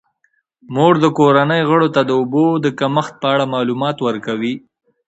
مور 0.73 0.93
د 1.03 1.05
کورنۍ 1.17 1.61
غړو 1.69 1.87
ته 1.95 2.01
د 2.05 2.11
اوبو 2.19 2.45
د 2.65 2.67
کمښت 2.79 3.13
په 3.21 3.27
اړه 3.33 3.45
معلومات 3.53 3.97
ورکوي. 4.07 4.53